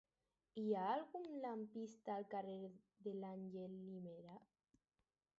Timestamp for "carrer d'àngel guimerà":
2.31-4.39